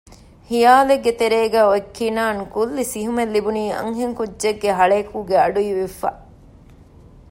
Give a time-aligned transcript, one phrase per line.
[0.49, 6.09] ހިޔާލެއްގެ ތެރޭގައި އޮތް ކިނާން ކުއްލި ސިހުމެއް ލިބުނީ އަންހެން ކުއްޖެއްގެ ހަޅޭކުގެ އަޑުއިވިފަ